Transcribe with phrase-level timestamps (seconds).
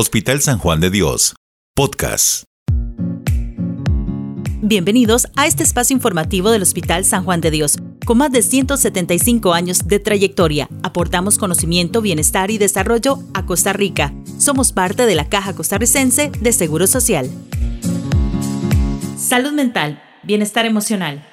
[0.00, 1.34] Hospital San Juan de Dios,
[1.74, 2.44] podcast.
[4.62, 7.76] Bienvenidos a este espacio informativo del Hospital San Juan de Dios.
[8.06, 14.14] Con más de 175 años de trayectoria, aportamos conocimiento, bienestar y desarrollo a Costa Rica.
[14.38, 17.28] Somos parte de la Caja Costarricense de Seguro Social.
[19.18, 21.26] Salud mental, bienestar emocional.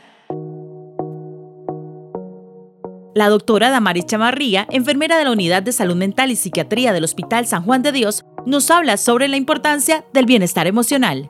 [3.17, 7.47] La doctora Damaris Chamarría, enfermera de la Unidad de Salud Mental y Psiquiatría del Hospital
[7.47, 11.29] San Juan de Dios, nos habla sobre la importancia del bienestar emocional.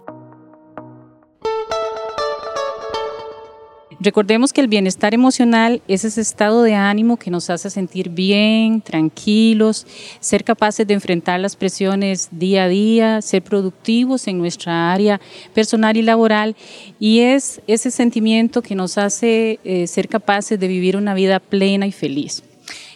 [3.99, 8.81] Recordemos que el bienestar emocional es ese estado de ánimo que nos hace sentir bien,
[8.81, 9.87] tranquilos,
[10.19, 15.19] ser capaces de enfrentar las presiones día a día, ser productivos en nuestra área
[15.55, 16.55] personal y laboral
[16.99, 21.87] y es ese sentimiento que nos hace eh, ser capaces de vivir una vida plena
[21.87, 22.43] y feliz.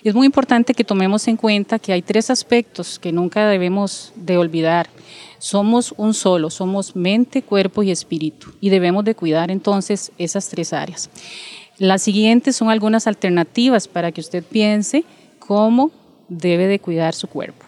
[0.03, 4.35] Es muy importante que tomemos en cuenta que hay tres aspectos que nunca debemos de
[4.35, 4.89] olvidar.
[5.38, 10.73] Somos un solo, somos mente, cuerpo y espíritu y debemos de cuidar entonces esas tres
[10.73, 11.11] áreas.
[11.77, 15.03] Las siguientes son algunas alternativas para que usted piense
[15.38, 15.91] cómo
[16.30, 17.65] debe de cuidar su cuerpo.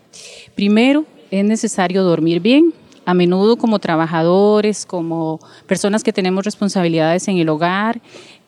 [0.56, 2.74] Primero, es necesario dormir bien.
[3.06, 8.00] A menudo como trabajadores, como personas que tenemos responsabilidades en el hogar,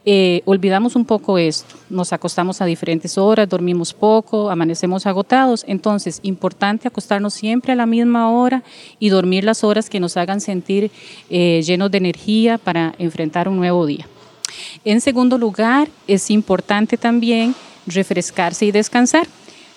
[0.07, 1.75] eh, olvidamos un poco esto.
[1.89, 5.65] Nos acostamos a diferentes horas, dormimos poco, amanecemos agotados.
[5.67, 8.63] Entonces, importante acostarnos siempre a la misma hora
[8.99, 10.91] y dormir las horas que nos hagan sentir
[11.31, 14.07] eh, llenos de energía para enfrentar un nuevo día.
[14.83, 17.55] En segundo lugar, es importante también
[17.87, 19.27] refrescarse y descansar.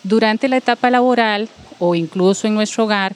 [0.02, 3.14] Durante la etapa laboral o incluso en nuestro hogar,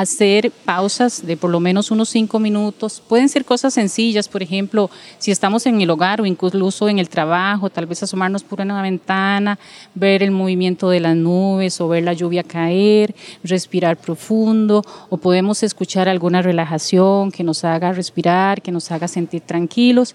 [0.00, 3.02] hacer pausas de por lo menos unos cinco minutos.
[3.08, 7.08] Pueden ser cosas sencillas, por ejemplo, si estamos en el hogar o incluso en el
[7.08, 9.58] trabajo, tal vez asomarnos por una ventana,
[9.94, 15.62] ver el movimiento de las nubes o ver la lluvia caer, respirar profundo o podemos
[15.62, 20.14] escuchar alguna relajación que nos haga respirar, que nos haga sentir tranquilos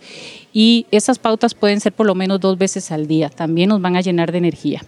[0.54, 3.96] y esas pautas pueden ser por lo menos dos veces al día, también nos van
[3.96, 4.84] a llenar de energía.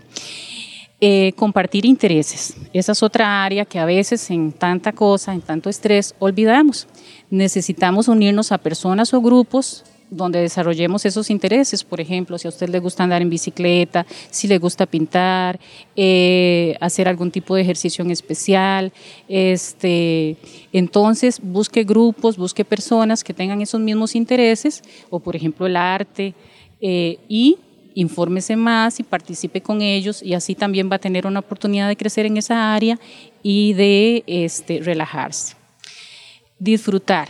[1.05, 2.55] Eh, compartir intereses.
[2.71, 6.87] Esa es otra área que a veces en tanta cosa, en tanto estrés, olvidamos.
[7.29, 12.69] Necesitamos unirnos a personas o grupos donde desarrollemos esos intereses, por ejemplo, si a usted
[12.69, 15.59] le gusta andar en bicicleta, si le gusta pintar,
[15.97, 18.93] eh, hacer algún tipo de ejercicio en especial,
[19.27, 20.37] este,
[20.71, 26.33] entonces busque grupos, busque personas que tengan esos mismos intereses, o por ejemplo el arte,
[26.79, 27.57] eh, y
[27.95, 31.97] infórmese más y participe con ellos y así también va a tener una oportunidad de
[31.97, 32.99] crecer en esa área
[33.41, 35.55] y de este, relajarse.
[36.59, 37.29] Disfrutar.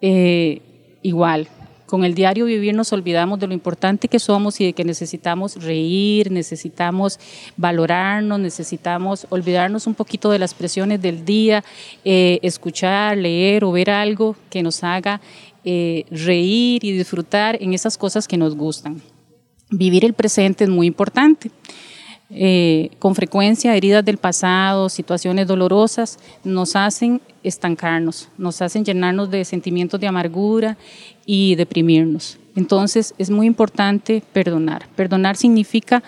[0.00, 0.60] Eh,
[1.02, 1.48] igual,
[1.86, 5.62] con el diario vivir nos olvidamos de lo importante que somos y de que necesitamos
[5.62, 7.20] reír, necesitamos
[7.56, 11.62] valorarnos, necesitamos olvidarnos un poquito de las presiones del día,
[12.04, 15.20] eh, escuchar, leer o ver algo que nos haga
[15.64, 19.00] eh, reír y disfrutar en esas cosas que nos gustan.
[19.70, 21.50] Vivir el presente es muy importante.
[22.30, 29.44] Eh, con frecuencia, heridas del pasado, situaciones dolorosas, nos hacen estancarnos, nos hacen llenarnos de
[29.44, 30.76] sentimientos de amargura
[31.26, 32.38] y deprimirnos.
[32.56, 34.88] Entonces, es muy importante perdonar.
[34.96, 36.02] Perdonar significa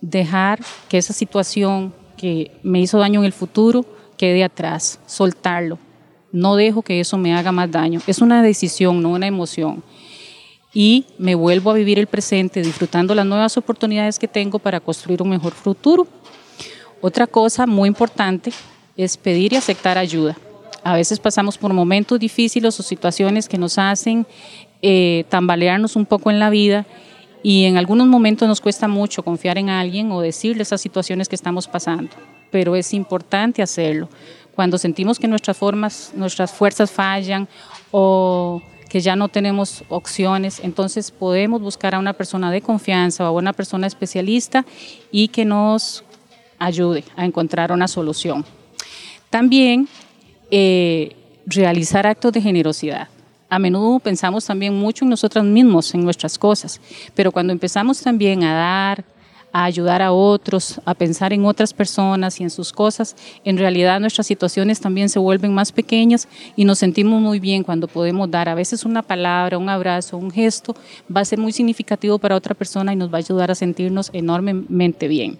[0.00, 3.84] dejar que esa situación que me hizo daño en el futuro
[4.16, 5.78] quede atrás, soltarlo.
[6.32, 8.00] No dejo que eso me haga más daño.
[8.06, 9.82] Es una decisión, no una emoción
[10.72, 15.22] y me vuelvo a vivir el presente disfrutando las nuevas oportunidades que tengo para construir
[15.22, 16.06] un mejor futuro.
[17.00, 18.52] Otra cosa muy importante
[18.96, 20.36] es pedir y aceptar ayuda.
[20.82, 24.26] A veces pasamos por momentos difíciles o situaciones que nos hacen
[24.82, 26.86] eh, tambalearnos un poco en la vida
[27.42, 31.34] y en algunos momentos nos cuesta mucho confiar en alguien o decirle esas situaciones que
[31.34, 32.10] estamos pasando,
[32.50, 34.08] pero es importante hacerlo.
[34.54, 37.48] Cuando sentimos que nuestras formas, nuestras fuerzas fallan
[37.90, 43.28] o que ya no tenemos opciones, entonces podemos buscar a una persona de confianza o
[43.28, 44.66] a una persona especialista
[45.12, 46.02] y que nos
[46.58, 48.44] ayude a encontrar una solución.
[49.30, 49.88] También
[50.50, 51.14] eh,
[51.46, 53.06] realizar actos de generosidad.
[53.48, 56.80] A menudo pensamos también mucho en nosotros mismos, en nuestras cosas,
[57.14, 59.04] pero cuando empezamos también a dar,
[59.52, 64.00] a ayudar a otros, a pensar en otras personas y en sus cosas, en realidad
[64.00, 68.48] nuestras situaciones también se vuelven más pequeñas y nos sentimos muy bien cuando podemos dar
[68.48, 70.74] a veces una palabra, un abrazo, un gesto,
[71.14, 74.10] va a ser muy significativo para otra persona y nos va a ayudar a sentirnos
[74.12, 75.38] enormemente bien.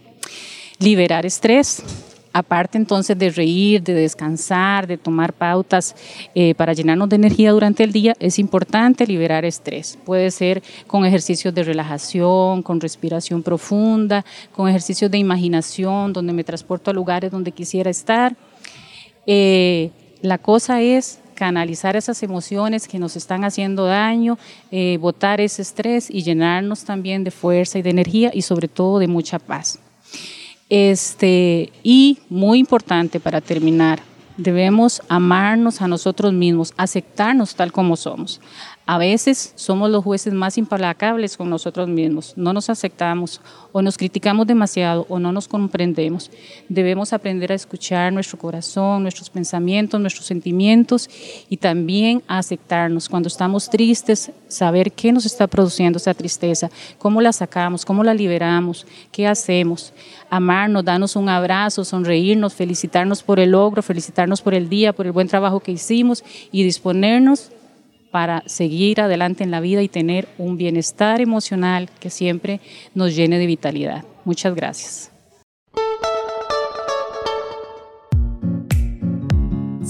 [0.78, 1.82] Liberar estrés
[2.32, 5.96] aparte entonces de reír, de descansar, de tomar pautas
[6.34, 9.98] eh, para llenarnos de energía durante el día, es importante liberar estrés.
[10.04, 16.44] Puede ser con ejercicios de relajación, con respiración profunda, con ejercicios de imaginación, donde me
[16.44, 18.36] transporto a lugares donde quisiera estar.
[19.26, 19.90] Eh,
[20.22, 24.36] la cosa es canalizar esas emociones que nos están haciendo daño,
[24.70, 28.98] eh, botar ese estrés y llenarnos también de fuerza y de energía y sobre todo
[28.98, 29.78] de mucha paz.
[30.70, 34.00] Este, y muy importante para terminar,
[34.36, 38.40] debemos amarnos a nosotros mismos, aceptarnos tal como somos.
[38.90, 43.40] A veces somos los jueces más implacables con nosotros mismos, no nos aceptamos
[43.70, 46.28] o nos criticamos demasiado o no nos comprendemos.
[46.68, 51.08] Debemos aprender a escuchar nuestro corazón, nuestros pensamientos, nuestros sentimientos
[51.48, 53.08] y también a aceptarnos.
[53.08, 58.12] Cuando estamos tristes, saber qué nos está produciendo esa tristeza, cómo la sacamos, cómo la
[58.12, 59.92] liberamos, qué hacemos.
[60.30, 65.12] Amarnos, darnos un abrazo, sonreírnos, felicitarnos por el logro, felicitarnos por el día, por el
[65.12, 67.52] buen trabajo que hicimos y disponernos
[68.10, 72.60] para seguir adelante en la vida y tener un bienestar emocional que siempre
[72.94, 74.04] nos llene de vitalidad.
[74.24, 75.12] Muchas gracias.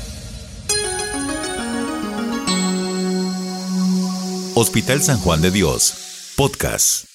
[4.55, 7.12] Hospital San Juan de Dios, podcast.